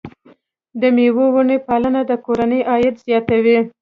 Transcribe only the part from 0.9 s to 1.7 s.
مېوو ونې